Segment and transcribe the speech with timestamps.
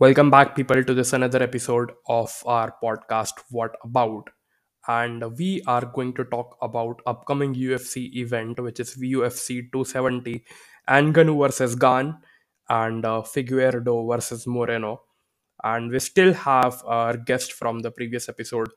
[0.00, 4.28] Welcome back, people, to this another episode of our podcast, What About?
[4.88, 10.44] And we are going to talk about upcoming UFC event, which is UFC 270,
[10.88, 12.16] Ngannou versus Gane,
[12.68, 15.02] and uh, Figueiredo versus Moreno.
[15.62, 18.70] And we still have our guest from the previous episode,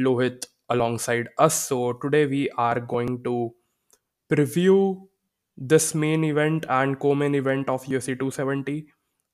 [0.00, 1.54] Lohit, alongside us.
[1.54, 3.50] So today we are going to
[4.32, 5.06] preview
[5.58, 8.86] this main event and co-main event of UFC 270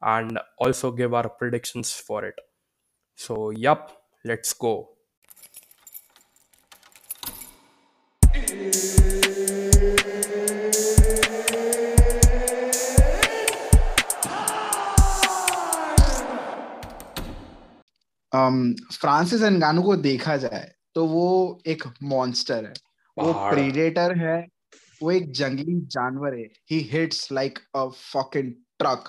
[0.03, 2.35] and also give our predictions for it.
[3.19, 3.93] So, yup,
[4.25, 4.97] let's go.
[19.01, 22.73] Francis Ngannou को देखा जाए तो वो एक monster है
[23.17, 24.37] वो predator है
[25.03, 29.09] वो एक जंगली जानवर है ही hits like a fucking truck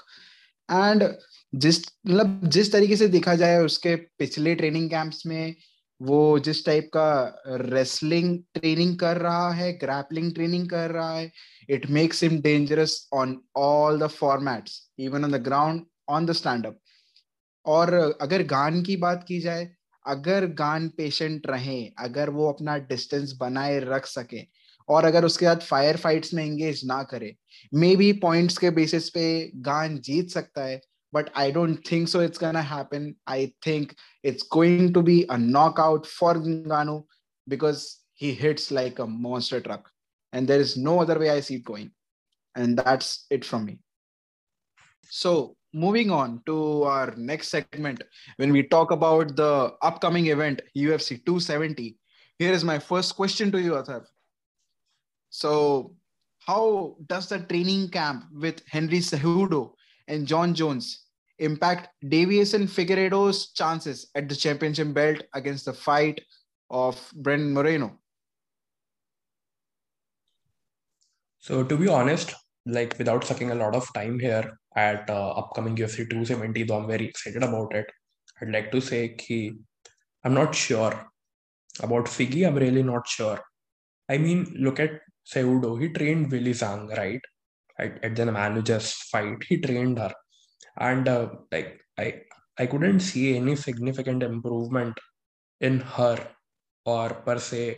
[0.71, 1.07] and
[1.53, 5.55] जिस मतलब जिस तरीके से देखा जाए उसके पिछले ट्रेनिंग कैंप्स में,
[6.02, 11.31] वो जिस टाइप का रेसलिंग ट्रेनिंग कर रहा है ग्रैपलिंग ट्रेनिंग कर रहा है
[11.69, 16.66] it makes him dangerous on all the formats even on the ground on the stand
[16.66, 16.80] up
[17.66, 19.69] और अगर गान की बात की जाए,
[20.05, 24.42] अगर गान पेशेंट रहे, अगर वो अपना डिस्टेंस बनाए रख सके
[24.92, 27.36] और अगर उसके साथ फायर फाइट्स में एंगेज ना करे
[27.81, 29.25] मे बी पॉइंट्स के बेसिस पे
[29.67, 30.81] गान जीत सकता है
[31.14, 33.94] but I don't think so it's gonna happen I think
[34.31, 36.98] it's going to be a knockout for Ngannou
[37.48, 37.86] because
[38.22, 39.89] he hits like a monster truck
[40.33, 41.89] and there is no other way I see going
[42.55, 43.80] and that's it from me
[45.11, 45.33] so
[45.73, 48.03] moving on to our next segment.
[48.38, 51.86] When we talk about the upcoming event ufc 270
[52.39, 54.02] here is my first question to you, athar.
[55.31, 55.95] So
[56.45, 59.73] how does the training camp with henry cejudo
[60.07, 61.05] and jon jones
[61.39, 66.21] impact Deiveson Figueiredo's chances at the championship belt against the fight
[66.69, 67.99] of Brandon Moreno?
[71.39, 72.36] So, to be honest,
[72.67, 76.87] like without sucking a lot of time here at uh, upcoming UFC 270, though I'm
[76.87, 77.87] very excited about it,
[78.39, 79.53] I'd like to say ki
[80.23, 81.11] I'm not sure
[81.81, 82.45] about Figgy.
[82.45, 83.39] I'm really not sure.
[84.08, 84.91] I mean, look at
[85.26, 85.80] Cejudo.
[85.82, 87.21] He trained Weili Zhang, right?
[87.80, 90.14] At, at the Namajunas fight, he trained her,
[90.77, 92.21] and uh, like I,
[92.58, 94.98] I couldn't see any significant improvement
[95.59, 96.27] in her
[96.86, 97.77] or per se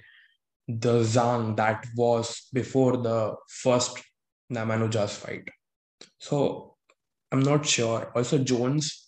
[0.67, 4.01] the Zhang that was before the first
[4.51, 5.49] Namajunas fight.
[6.19, 6.75] So
[7.31, 8.11] I'm not sure.
[8.15, 9.07] Also, Jones,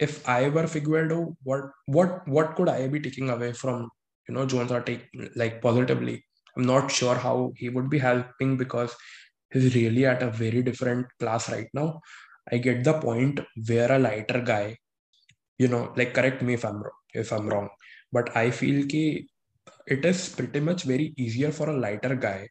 [0.00, 3.88] if I were Figueiredo, what what what could I be taking away from
[4.28, 6.24] you know Jones or take like positively?
[6.56, 8.94] I'm not sure how he would be helping because
[9.50, 12.00] he's really at a very different class right now.
[12.50, 14.76] I get the point where a lighter guy,
[15.58, 17.68] you know, like correct me if I'm wrong, if I'm wrong,
[18.12, 19.28] but I feel ki
[19.86, 22.48] it is pretty much very easier for a lighter guy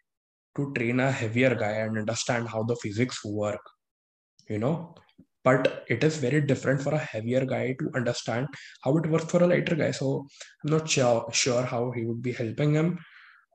[0.55, 3.61] to train a heavier guy and understand how the physics work
[4.49, 4.95] you know.
[5.43, 8.47] But it is very different for a heavier guy to understand
[8.83, 9.91] how it works for a lighter guy.
[9.91, 10.27] So
[10.63, 12.99] i'm not sure sure how he would be helping him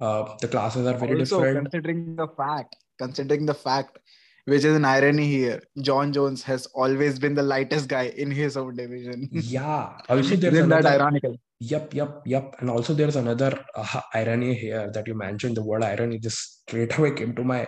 [0.01, 3.99] uh, the classes are very also, different considering the fact, considering the fact,
[4.45, 8.57] which is an irony here, Jon Jones has always been the lightest guy in his
[8.57, 9.29] own division.
[9.33, 11.37] yeah also there's Isn't that another ironical?
[11.61, 12.55] Yep, yep, yep.
[12.61, 15.57] And also, there's another uh, irony here that you mentioned.
[15.57, 17.67] The word irony just straight away came to my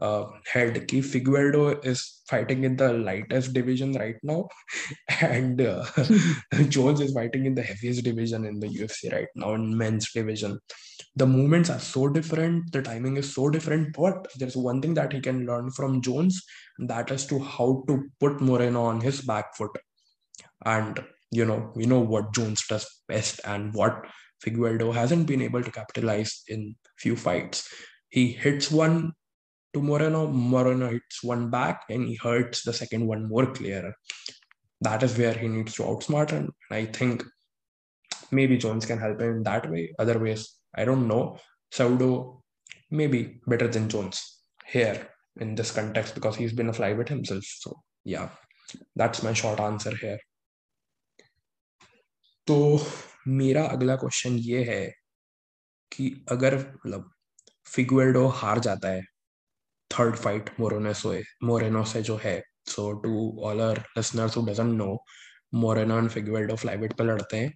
[0.00, 0.86] uh, head.
[0.88, 4.48] Ki Figueiredo is fighting in the lightest division right now,
[5.20, 5.84] and uh,
[6.68, 10.58] Jones is fighting in the heaviest division in the UFC right now, in men's division.
[11.16, 15.12] The movements are so different, the timing is so different, but there's one thing that
[15.12, 16.42] he can learn from Jones,
[16.78, 19.70] that is to how to put Moreno on his back foot.
[20.64, 24.06] And you know, we know what Jones does best and what
[24.44, 27.68] Figueiredo hasn't been able to capitalize in few fights.
[28.08, 29.12] He hits one
[29.74, 33.94] to Moreno, Moreno hits one back, and he hurts the second one more clearer.
[34.80, 36.52] That is where he needs to outsmart him.
[36.70, 37.24] And I think
[38.30, 39.94] maybe Jones can help him in that way.
[39.98, 41.38] Otherwise, I don't know.
[41.72, 42.42] Saudo
[42.90, 45.08] maybe better than Jones here
[45.40, 47.44] in this context because he's been a flyweight himself.
[47.44, 48.28] So yeah,
[48.94, 50.18] that's my short answer here.
[52.46, 52.56] तो
[53.28, 54.84] मेरा अगला question ये है
[55.92, 57.10] कि अगर मतलब
[57.66, 59.02] फिगुएडो हार जाता है
[59.98, 63.12] थर्ड फाइट मोरेनो से जो है so to
[63.46, 64.96] all our listeners who doesn't know
[65.64, 67.52] Moreno and Figueiredo flyweight पे लड़ते हैं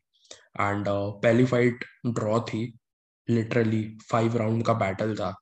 [0.61, 2.63] एंड uh, पहली फाइट ड्रॉ थी
[3.31, 5.35] लिटरली फाइव राउंड का बैटल था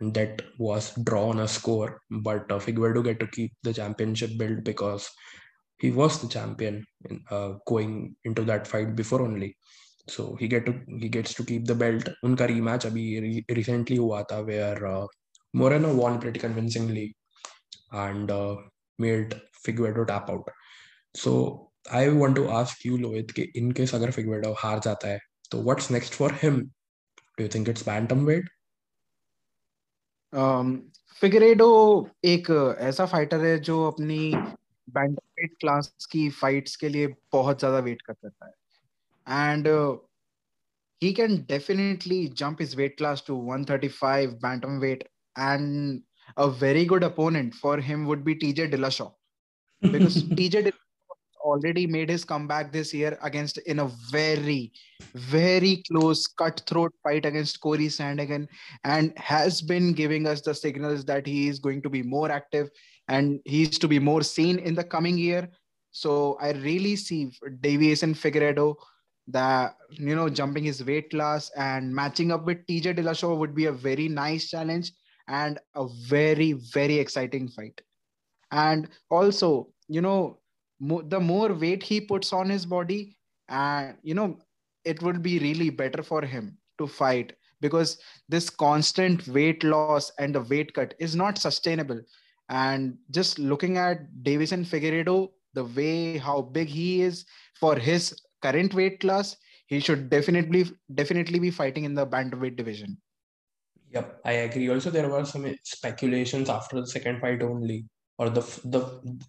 [0.00, 4.64] that was draw on a score but uh, Figueredo get to keep the championship belt
[4.64, 5.08] because
[5.80, 9.56] he was the champion in, uh, going into that fight before only.
[10.08, 12.08] So he get to he gets to keep the belt.
[12.24, 15.06] Unka rematch re- recently hua tha where uh,
[15.54, 17.14] Moreno won pretty convincingly
[17.92, 18.56] and uh,
[18.98, 20.48] made Figueredo tap out.
[21.14, 25.20] So I want to ask you, Lohit, कि in case अगर Figueredo हार जाता है,
[25.50, 26.70] तो what's next for him?
[27.38, 28.50] Do you think it's bantamweight?
[30.32, 30.80] Um,
[31.20, 31.68] Figueiredo
[32.24, 34.32] एक ऐसा fighter है जो अपनी
[34.94, 39.68] बैंडवेट क्लास की फाइट्स के लिए बहुत ज़्यादा वेट कर सकता है and
[41.02, 45.02] he can definitely jump his weight class to 135 bantamweight
[45.36, 46.02] and
[46.36, 49.12] a very good opponent for him would be TJ Dillashaw
[49.80, 50.72] because TJ
[51.44, 54.72] already made his comeback this year against in a very,
[55.14, 58.48] very close cutthroat fight against Corey Sandhagen
[58.84, 62.70] and has been giving us the signals that he is going to be more active
[63.08, 65.48] and he's to be more seen in the coming year.
[65.90, 68.74] So I really see Deiveson Figueiredo
[69.28, 73.66] that you know jumping his weight class and matching up with TJ Dillashaw would be
[73.66, 74.92] a very nice challenge
[75.28, 77.80] and a very very exciting fight.
[78.50, 80.38] And also, you know,
[80.80, 83.16] mo- the more weight he puts on his body
[83.48, 84.38] and you know
[84.84, 87.98] it would be really better for him to fight because
[88.28, 92.00] this constant weight loss and the weight cut is not sustainable
[92.48, 97.24] and just looking at Deiveson Figueiredo the way how big he is
[97.54, 99.36] for his current weight class
[99.66, 102.96] he should definitely definitely be fighting in the bantamweight division
[103.94, 104.68] Yep, I agree.
[104.70, 107.86] Also, there were some speculations after the second fight only
[108.18, 108.80] or the the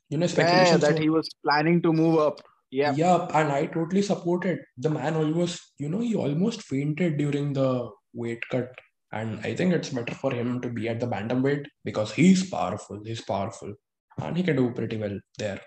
[0.10, 2.42] you know speculation yeah, that he was planning to move up.
[2.72, 2.94] Yeah.
[2.96, 5.16] Yeah, and I totally supported the man.
[5.16, 8.72] Almost you know he almost fainted during the weight cut,
[9.12, 13.02] and I think it's better for him to be at the bantamweight because he's powerful.
[13.06, 13.74] He's powerful,
[14.18, 15.62] and he can do pretty well there,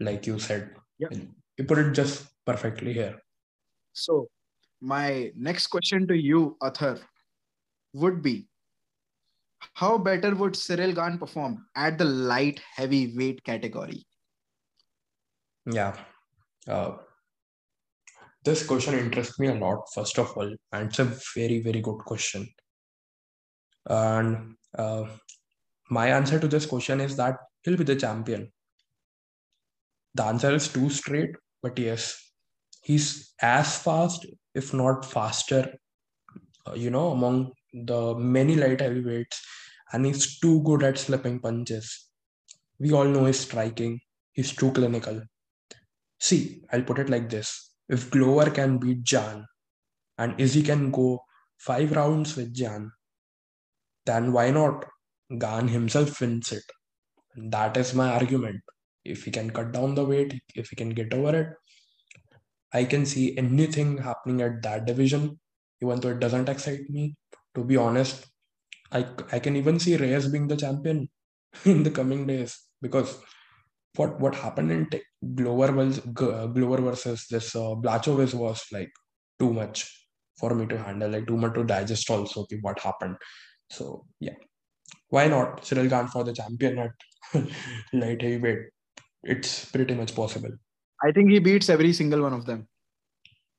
[0.00, 0.70] like you said.
[0.98, 1.08] Yeah.
[1.58, 3.16] You put it just perfectly here.
[3.92, 4.28] So,
[4.80, 7.00] my next question to you, Athar,
[7.92, 8.48] would be
[9.74, 14.06] how better would Cyril Gane perform at the light heavyweight category?
[15.66, 15.96] Yeah.
[16.66, 16.96] Uh,
[18.44, 21.98] this question interests me a lot, first of all, and it's a very, very good
[21.98, 22.48] question.
[23.86, 25.04] And uh,
[25.90, 28.52] my answer to this question is that he'll be the champion.
[30.14, 31.30] The answer is too straight,
[31.62, 32.32] but yes,
[32.82, 35.74] he's as fast, if not faster,
[36.66, 39.44] uh, you know, among the many light heavyweights,
[39.92, 42.08] and he's too good at slipping punches.
[42.78, 44.00] We all know his striking,
[44.32, 45.22] he's too clinical.
[46.20, 49.46] See, I'll put it like this if Glover can beat Jan
[50.18, 51.24] and Izzy can go
[51.56, 52.92] five rounds with Jan,
[54.04, 54.84] then why not?
[55.38, 56.64] Gane himself wins it.
[57.36, 58.60] That is my argument.
[59.04, 61.48] If he can cut down the weight, if he can get over it,
[62.72, 65.38] I can see anything happening at that division,
[65.82, 67.16] even though it doesn't excite me.
[67.58, 68.24] To be honest,
[68.92, 71.08] I, I can even see Reyes being the champion
[71.64, 73.18] in the coming days because
[73.96, 75.02] what what happened in te-
[75.34, 78.92] Glover was Glover versus this uh, Blachowicz was like
[79.40, 79.78] too much
[80.38, 82.08] for me to handle, like too much to digest.
[82.10, 83.16] Also, okay, what happened?
[83.70, 84.38] So yeah,
[85.08, 86.92] why not Cyril Gane for the champion at
[87.92, 88.66] light heavyweight?
[89.24, 90.52] It's pretty much possible.
[91.02, 92.68] I think he beats every single one of them.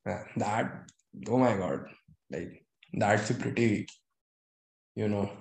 [0.06, 0.90] Yeah, that
[1.28, 1.82] oh my god,
[2.32, 3.88] like that's a pretty,
[4.96, 5.32] you know,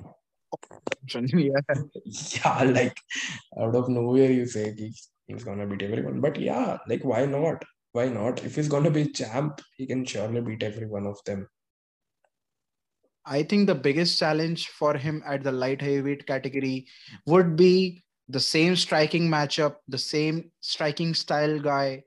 [1.15, 1.61] yeah.
[2.05, 2.97] yeah, like
[3.59, 4.75] out of nowhere you say
[5.27, 6.21] he's, gonna beat everyone.
[6.21, 7.65] But yeah, like why not?
[7.93, 8.45] Why not?
[8.45, 11.49] If he's gonna be champ, he can surely beat every one of them.
[13.27, 16.87] I think the biggest challenge for him at the light heavyweight category
[17.27, 22.05] would be the same striking matchup, the same striking style guy,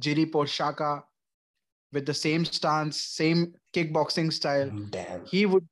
[0.00, 1.02] Jiri Prochazka,
[1.92, 4.70] with the same stance, same kickboxing style.
[4.90, 5.24] Damn.
[5.26, 5.66] He would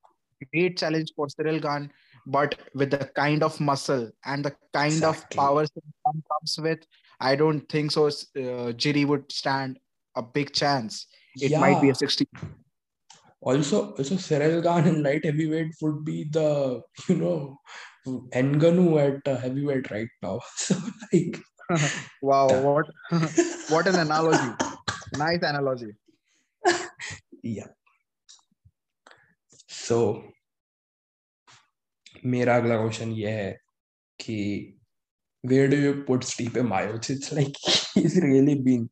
[0.53, 1.91] great challenge for Cyril Gane,
[2.27, 5.39] but with the kind of muscle and the kind exactly.
[5.39, 6.81] of power that comes with,
[7.21, 8.07] I don't think so.
[8.07, 9.79] Uh, Jiri would stand
[10.17, 11.07] a big chance.
[11.37, 11.61] It yeah.
[11.61, 12.27] might be a 60.
[13.41, 17.59] Also, also Cyril Gane in light heavyweight would be the you know
[18.07, 20.41] Ngannou at uh, heavyweight right now.
[20.57, 20.75] So
[21.13, 21.39] like,
[22.23, 22.87] wow, what
[23.69, 24.55] what an analogy!
[25.17, 25.93] nice analogy.
[27.43, 27.67] yeah.
[29.88, 30.24] So
[32.26, 33.52] मेरा अगला question ये है
[34.20, 34.38] कि
[35.52, 37.10] where do you put Stipe Miocic?
[37.10, 37.56] It's like
[37.94, 38.90] he's really been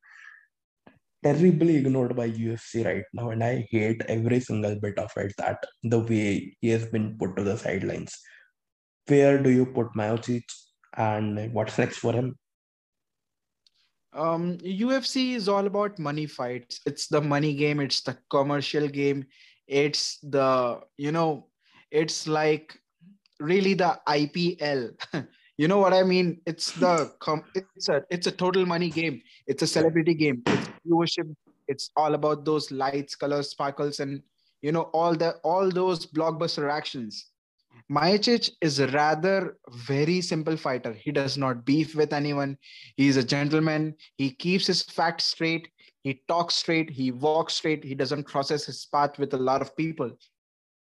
[1.24, 5.34] terribly ignored by UFC right now, and I hate every single bit of it.
[5.38, 8.18] That the way he has been put to the sidelines.
[9.08, 10.44] Where do you put Miocic,
[10.98, 12.36] and what's next for him?
[14.14, 19.26] um ufc is all about money fights it's the money game it's the commercial game
[19.67, 21.47] it's the you know
[21.91, 22.79] it's like
[23.41, 24.91] really the ipl
[25.59, 29.21] you know what i mean it's the com- it's a it's a total money game
[29.47, 31.35] it's a celebrity game it's viewership
[31.69, 34.23] it's all about those lights colors sparkles and
[34.63, 37.27] you know all the all those blockbuster actions
[37.91, 40.93] Miocic is a rather very simple fighter.
[40.93, 42.59] He does not beef with anyone.
[42.97, 43.95] He's a gentleman.
[44.17, 45.69] He keeps his facts straight.
[46.07, 46.89] He talks straight.
[46.89, 47.83] He walks straight.
[47.83, 50.17] He doesn't crosses his path with a lot of people.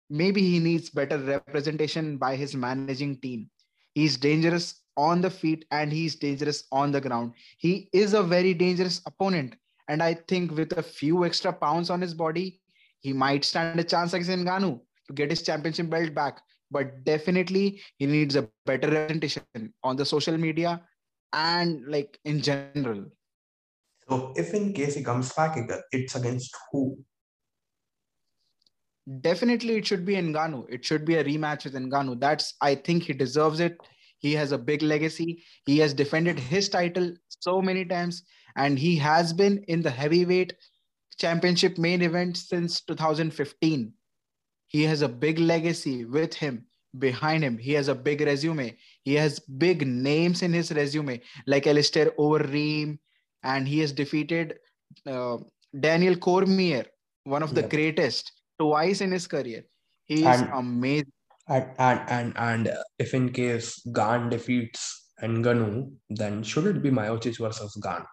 [0.10, 3.52] Maybe he needs better representation by his managing team.
[3.94, 7.34] He's dangerous on the feet and he's dangerous on the ground.
[7.60, 9.54] He is a very dangerous opponent.
[9.88, 12.60] And I think with a few extra pounds on his body,
[13.02, 16.42] he might stand a chance against Ngannou to get his championship belt back
[16.72, 20.82] but definitely he needs a better representation on the social media
[21.34, 23.06] and like in general
[24.10, 25.58] so if in case he comes back
[25.92, 26.98] it's against who
[29.22, 30.66] definitely it should be Ngannou.
[30.70, 32.22] It should be a rematch with Ngannou.
[32.22, 33.78] That's I think he deserves it.
[34.20, 35.44] He has a big legacy.
[35.66, 38.24] He has defended his title so many times,
[38.56, 40.54] and he has been in the heavyweight
[41.18, 43.92] championship main event since 2015
[44.74, 46.66] he has a big legacy with him
[46.98, 47.58] behind him.
[47.60, 48.76] He has a big resume.
[49.04, 52.98] He has big names in his resume, like Alistair Overeem,
[53.44, 54.60] and he has defeated
[55.08, 55.38] uh,
[55.80, 56.86] Daniel Cormier,
[57.24, 59.64] one of the greatest, twice in his career.
[60.06, 61.12] He is and, amazing.
[61.48, 67.38] And, and and and if in case Gane defeats Ngannou, then should it be Miocic
[67.40, 68.06] versus Gane?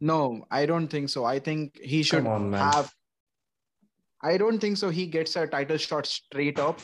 [0.00, 1.24] No, I don't think so.
[1.24, 2.92] I think he should on, have
[4.22, 4.90] I don't think so.
[4.90, 6.80] He gets a title shot straight up.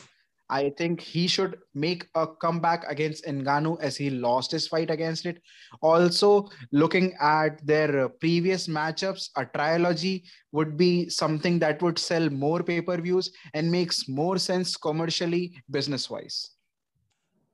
[0.49, 5.27] I think he should make a comeback against Ngannou as he lost his fight against
[5.27, 5.41] it.
[5.81, 12.63] Also, looking at their previous matchups, a trilogy would be something that would sell more
[12.63, 16.51] pay per views and makes more sense commercially, business wise.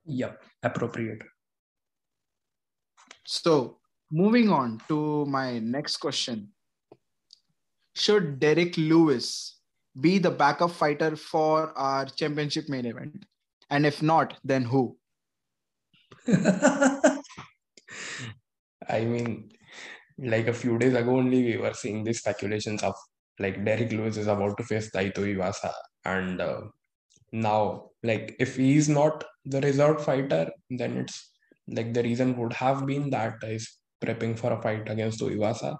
[0.05, 1.23] Yep, appropriate.
[3.25, 3.79] So,
[4.11, 6.49] moving on to my next question
[7.95, 9.54] Should Derrick Lewis
[9.99, 13.25] be the backup fighter for our championship main event?
[13.69, 14.97] And if not, then who?
[16.27, 17.19] I
[19.01, 19.51] mean,
[20.17, 22.95] like a few days ago only, we were seeing these speculations of
[23.39, 25.73] like Derrick Lewis is about to face Tai Tuivasa.
[26.05, 26.61] And uh,
[27.31, 31.31] now, like, if he's not the reserve fighter, then it's
[31.67, 35.77] like the reason would have been that he's prepping for a fight against Tuivasa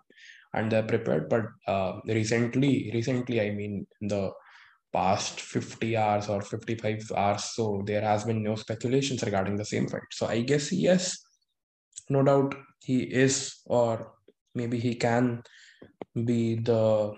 [0.56, 4.24] and they're prepared but uh, recently recently i mean in the
[4.94, 9.88] past 50 hours or 55 hours so there has been no speculations regarding the same
[9.88, 10.10] fight.
[10.12, 11.18] So i guess yes
[12.10, 14.14] no doubt he is or
[14.54, 15.44] maybe he can
[16.32, 17.14] be the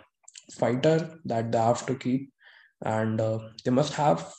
[0.59, 2.31] fighter that they have to keep.
[2.83, 4.33] And uh, they must have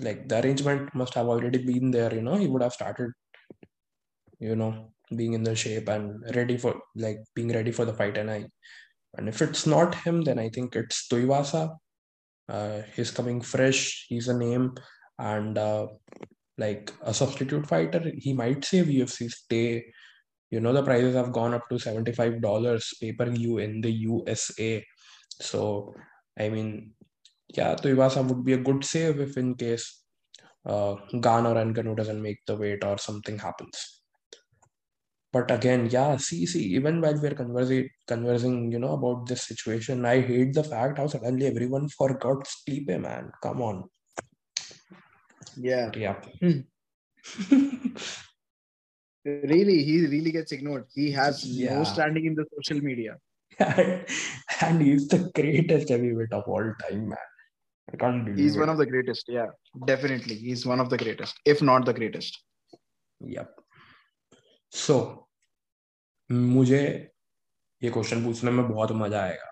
[0.00, 3.12] like the arrangement must have already been there you know he would have started
[4.40, 8.16] you know being in the shape and ready for like being ready for the fight.
[8.16, 8.46] And I
[9.16, 11.76] and if it's not him, then I think it's Tuivasa.
[12.48, 14.06] Uh, he's coming fresh.
[14.08, 14.74] He's a name
[15.18, 15.86] and uh,
[16.58, 18.12] like a substitute fighter.
[18.16, 19.84] He might save UFC stay.
[20.50, 23.80] You know the prices have gone up to seventy five dollars pay per view in
[23.80, 24.84] the USA.
[25.40, 25.94] So
[26.38, 26.92] I mean,
[27.48, 30.02] yeah, Tuivasa would be a good save if in case
[30.66, 34.03] uh, Gane or Ngannou doesn't make the weight or something happens
[35.34, 40.04] but again yeah see see even while we're conversing conversing you know about this situation
[40.14, 43.32] i hate the fact how suddenly everyone forgot Stipe man?
[43.42, 43.84] Come on.
[45.56, 45.90] Yeah.
[45.96, 46.16] Yeah.
[46.40, 46.60] Hmm.
[49.24, 50.86] really he really gets ignored.
[50.94, 51.78] He has yeah.
[51.78, 53.16] no standing in the social media.
[54.60, 57.18] And he's the greatest heavyweight of all time man.
[57.92, 58.60] I can't believe he's it.
[58.60, 59.46] one of the greatest yeah.
[59.86, 62.42] Definitely he's one of the greatest if not the greatest.
[63.20, 63.50] Yep.
[64.70, 65.23] So
[66.34, 66.80] मुझे
[67.82, 69.50] ये question पूछने में बहुत मज़ा आएगा,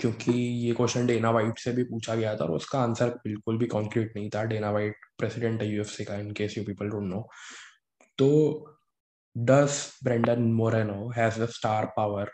[0.00, 3.66] क्योंकि ये question Dana white से भी पूछा गया था और उसका आंसर बिल्कुल भी
[3.66, 7.28] कॉन्क्रीट नहीं था। डेना वाइट प्रेसिडेंट है यूएफसी का in case you people don't know
[8.18, 8.28] तो
[9.36, 12.30] does Brandon Moreno has a star power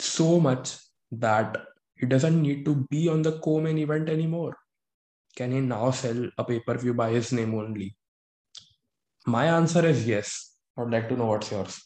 [0.00, 0.76] so much
[1.12, 1.56] that
[2.00, 4.56] he doesn't need to be on the co main event anymore
[5.36, 7.92] can he now sell a pay per view by his name only
[9.26, 10.34] my answer is yes
[10.78, 11.78] I would like to know what's yours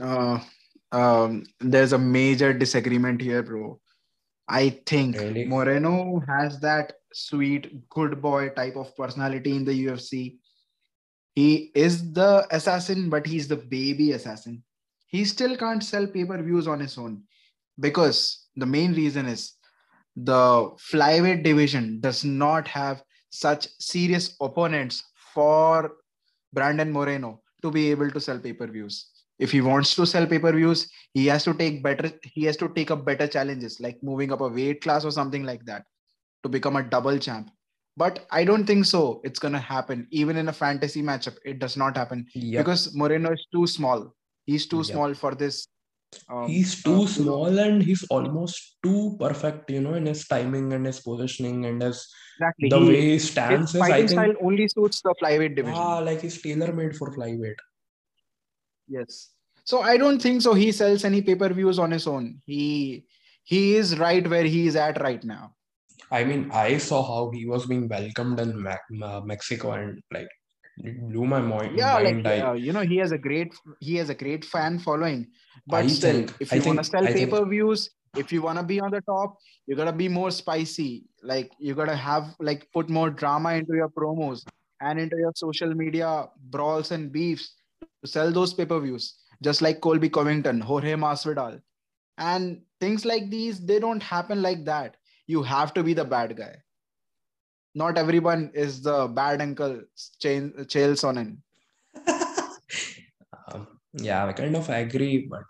[0.00, 0.38] Uh,
[0.92, 3.80] um, there's a major disagreement here, bro.
[4.48, 5.44] I think really?
[5.44, 10.38] Moreno has that sweet, good boy type of personality in the UFC.
[11.34, 14.62] he is the assassin, but he's the baby assassin.
[15.06, 17.22] He still can't sell pay per views on his own
[17.80, 19.54] because the main reason is
[20.16, 25.92] the flyweight division does not have such serious opponents for
[26.52, 29.11] Brandon Moreno to be able to sell pay per views.
[29.46, 30.82] If he wants to sell pay per views,
[31.14, 32.10] he has to take better.
[32.36, 35.44] He has to take up better challenges, like moving up a weight class or something
[35.50, 35.84] like that,
[36.44, 37.50] to become a double champ.
[38.02, 39.20] But I don't think so.
[39.30, 40.06] It's gonna happen.
[40.22, 42.60] Even in a fantasy matchup, it does not happen Yep.
[42.64, 44.04] because Moreno is too small.
[44.52, 44.86] He's too Yep.
[44.94, 45.66] small for this.
[46.28, 48.56] um, he's too uh, small and he's almost
[48.86, 52.00] too perfect, you know, in his timing and his positioning and his
[52.36, 52.68] Exactly.
[52.72, 55.54] the He- way he his stands is I fighting think style only suits the flyweight
[55.60, 55.86] division.
[55.92, 57.62] ah, like he's tailor made for flyweight.
[58.92, 59.30] Yes.
[59.64, 60.54] So I don't think so.
[60.54, 62.42] He sells any pay per views on his own.
[62.46, 63.06] He
[63.44, 65.54] he is right where he is at right now.
[66.10, 68.50] I mean, I saw how he was being welcomed in
[69.24, 70.28] Mexico and like
[70.78, 71.78] it blew my mind.
[71.78, 72.28] Yeah, like mind.
[72.28, 75.26] I, uh, you know, he has a great he has a great fan following.
[75.66, 78.42] But I still, think- if you want to sell I pay per views, if you
[78.42, 81.04] want to be on the top, you gotta be more spicy.
[81.22, 84.44] Like you gotta have like put more drama into your promos
[84.80, 87.54] and into your social media brawls and beefs
[88.02, 89.14] to sell those pay per views.
[89.42, 91.60] Just like Colby Covington, Jorge Masvidal,
[92.18, 94.96] and things like these, they don't happen like that.
[95.26, 96.54] You have to be the bad guy.
[97.74, 99.80] Not everyone is the bad uncle
[100.22, 100.52] Chael
[101.02, 101.38] Sonnen.
[103.52, 105.42] um, yeah, I kind of agree, but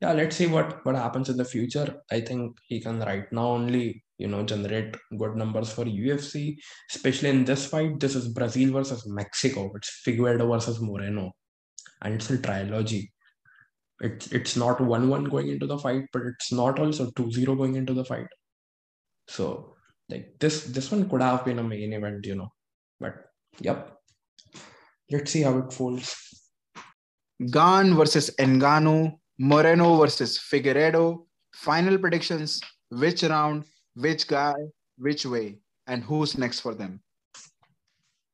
[0.00, 1.96] yeah, let's see what what happens in the future.
[2.10, 6.56] I think he can right now only you know generate good numbers for UFC,
[6.94, 7.98] especially in this fight.
[7.98, 9.72] This is Brazil versus Mexico.
[9.74, 11.32] It's Figueiredo versus Moreno,
[12.02, 13.12] and it's a trilogy.
[14.00, 17.74] It's it's not one one going into the fight, but it's not also 2-0 going
[17.74, 18.28] into the fight.
[19.28, 19.74] So
[20.08, 22.48] like this this one could have been a main event, you know.
[23.00, 23.14] But
[23.60, 23.96] yep.
[25.10, 26.14] Let's see how it folds.
[27.50, 31.24] Gane versus Ngannou, Moreno versus Figueiredo.
[31.54, 34.54] Final predictions which round, which guy,
[34.96, 37.00] which way, and who's next for them.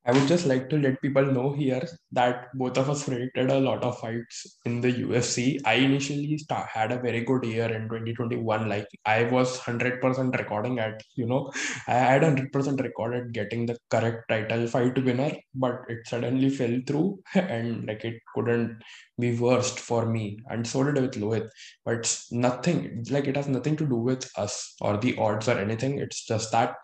[0.07, 3.59] I would just like to let people know here that both of us predicted a
[3.59, 5.61] lot of fights in the UFC.
[5.64, 8.69] I initially start, had a very good year in 2021.
[8.69, 11.51] Like I was 100% recording at, you know,
[11.88, 17.21] I had 100% recorded getting the correct title fight winner, but it suddenly fell through
[17.35, 18.83] and like it couldn't
[19.19, 20.38] be worst for me.
[20.51, 21.49] And so did with Lohit.
[21.87, 25.59] But it's nothing, like it has nothing to do with us or the odds or
[25.59, 25.99] anything.
[25.99, 26.75] It's just that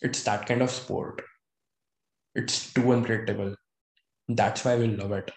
[0.00, 1.20] it's that kind of sport
[2.34, 3.54] it's too unpredictable.
[4.28, 5.30] That's why we love it.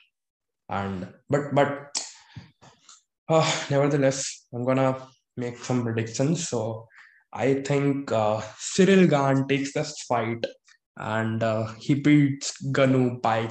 [0.70, 2.04] And but but
[3.30, 6.48] uh, nevertheless i'm gonna make some predictions.
[6.50, 6.88] So
[7.34, 10.46] i think uh, cyril Gane takes this fight
[10.98, 13.50] and uh, he beats Ngannou by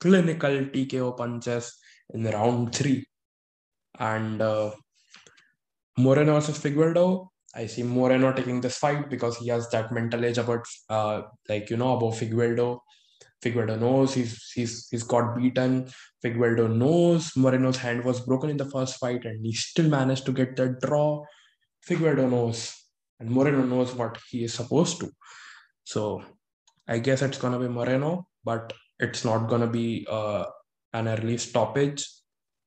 [0.00, 1.72] clinical tko punches
[2.14, 3.04] in round three.
[3.98, 4.70] And uh,
[5.98, 10.36] moreno versus figueiredo I see Moreno taking this fight because he has that mental edge
[10.38, 12.80] about, uh, like you know, about Figueiredo.
[13.42, 15.88] Figueiredo knows he's he's he's got beaten.
[16.22, 20.32] Figueiredo knows Moreno's hand was broken in the first fight, and he still managed to
[20.32, 21.22] get that draw.
[21.88, 22.74] Figueiredo knows,
[23.20, 25.10] and Moreno knows what he is supposed to.
[25.84, 26.22] So,
[26.86, 30.44] I guess it's gonna be Moreno, but it's not gonna be uh,
[30.92, 32.06] an early stoppage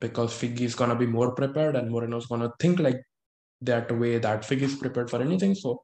[0.02, 3.02] because Figgy is gonna be more prepared, and Moreno's gonna think like
[3.62, 5.56] that way that Fig is prepared for anything.
[5.56, 5.82] So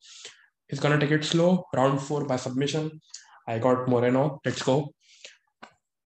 [0.67, 1.65] he's gonna take it slow.
[1.73, 3.01] Round four by submission.
[3.47, 4.39] I got Moreno.
[4.45, 4.93] Let's go.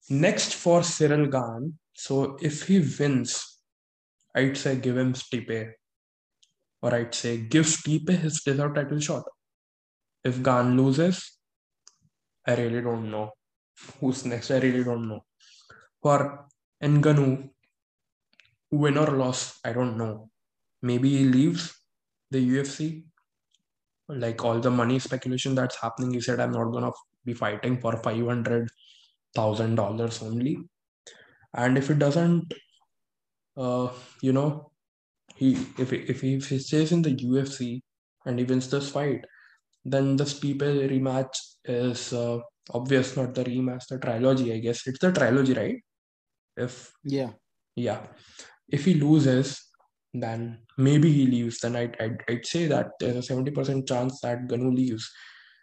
[0.10, 1.80] Next for Cyril Gane.
[1.94, 3.62] So if he wins,
[4.36, 5.72] I'd say give him Stipe.
[6.82, 9.24] Or I'd say give Stipe his deserved title shot.
[10.24, 11.38] If Gane loses,
[12.46, 13.32] I really don't know.
[14.00, 14.52] Who's next?
[14.52, 15.24] I really don't know.
[16.02, 16.46] For
[16.82, 17.50] Ngannou,
[18.72, 20.30] win or loss, I don't know
[20.84, 21.74] maybe he leaves
[22.30, 23.06] the UFC.
[24.10, 26.92] Like all the money speculation that's happening, he said, I'm not gonna
[27.26, 28.70] be fighting for five hundred
[29.36, 30.58] thousand dollars only.
[31.54, 32.54] And if it doesn't,
[33.56, 33.90] uh,
[34.22, 34.72] you know,
[35.36, 37.82] he if if he, if he stays in the UFC
[38.26, 39.26] and he wins this fight,
[39.86, 42.40] then the Stipe rematch is uh,
[42.74, 44.54] obvious, not the rematch, the trilogy.
[44.54, 45.78] I guess it's the trilogy, right?
[46.58, 47.32] If Yeah.
[47.76, 48.08] yeah,
[48.68, 49.73] if he loses,
[50.14, 51.60] then maybe he leaves.
[51.60, 55.10] Then I'd, I'd, I'd say that there's a 70% chance that Ngannou leaves.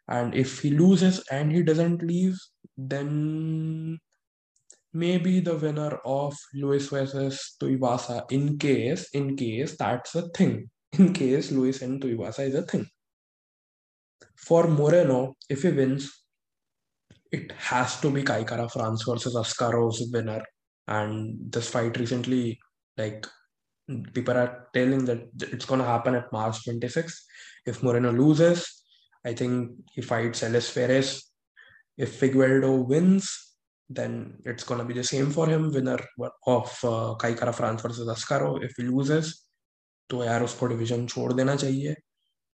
[0.08, 2.36] And if he loses and he doesn't leave,
[2.76, 3.98] then
[4.92, 10.68] maybe the winner of Lewis versus Tuivasa, in case, in case that's a thing.
[10.98, 12.84] In case Lewis and Tuivasa is a thing.
[14.34, 16.10] For Moreno, if he wins,
[17.30, 20.42] it has to be Kai Kara-France versus Askarov's winner.
[20.88, 22.58] And this fight recently,
[22.98, 23.24] like
[24.12, 25.22] people are telling that
[25.54, 27.26] it's going to happen at March 26.
[27.66, 28.82] If Moreno loses,
[29.24, 31.30] I think he fights Ellis Ferres.
[31.98, 33.28] If Figueiredo wins,
[33.90, 35.98] then it's going to be the same for him, winner
[36.46, 38.62] of uh, Kai Kara-France versus Ascaro.
[38.64, 39.34] If he loses,
[40.10, 41.94] तो यार उसको division छोड़ देना चाहिए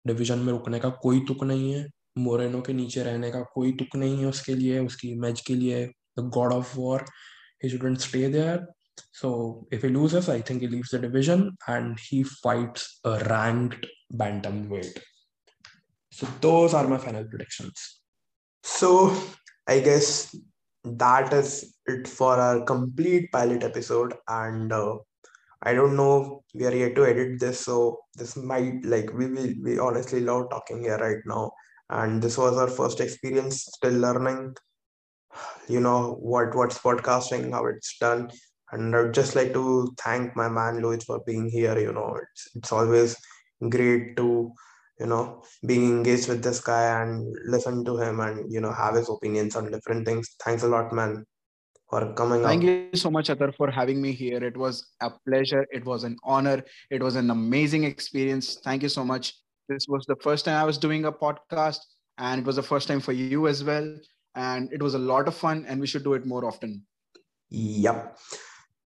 [0.07, 1.87] division में रुकने का कोई तुक नहीं है
[2.19, 5.85] मोरेनो के नीचे रहने का कोई तुक नहीं है उसके लिए उसकी मैच के लिए
[6.19, 7.05] the God of War
[7.65, 8.67] he shouldn't stay there
[9.13, 13.87] so if he loses, I think he leaves the division and he fights a ranked
[14.13, 14.99] bantamweight.
[16.13, 18.01] So those are my final predictions.
[18.63, 19.17] So
[19.67, 20.35] I guess
[20.85, 24.15] that is it for our complete pilot episode.
[24.29, 24.97] And uh,
[25.63, 29.53] I don't know, we are yet to edit this, so this might like we will
[29.63, 31.53] we honestly love talking here right now.
[31.91, 34.55] And this was our first experience, still learning,
[35.69, 38.31] you know, what what's podcasting, how it's done.
[38.73, 41.79] And I'd just like to thank my man Louis for being here.
[41.79, 43.17] You know, it's it's always
[43.69, 44.53] great to
[44.99, 48.95] you know being engaged with this guy and listen to him and you know have
[48.95, 50.37] his opinions on different things.
[50.45, 51.25] Thanks a lot, man
[51.91, 54.43] for coming Thank you so much, Athar, for having me here.
[54.43, 55.67] It was a pleasure.
[55.73, 56.63] It was an honor.
[56.91, 58.59] It was an amazing experience.
[58.65, 59.35] Thank you so much.
[59.69, 61.81] This was the first time I was doing a podcast,
[62.19, 63.97] and it was the first time for you as well.
[64.37, 66.87] And it was a lot of fun, and we should do it more often.
[67.51, 68.19] Yep.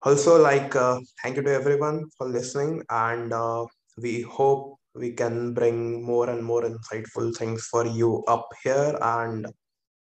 [0.03, 3.67] Also, like, uh, thank you to everyone for listening, and uh,
[3.99, 8.99] we hope we can bring more and more insightful things for you up here.
[9.03, 9.47] And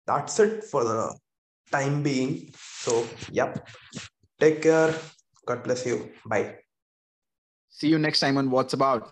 [0.07, 1.17] that's it for the
[1.71, 2.53] time being.
[2.57, 3.69] So, yep.
[4.41, 4.95] Take care.
[5.47, 6.11] God bless you.
[6.27, 6.57] Bye.
[7.71, 9.11] See you next time on What's About.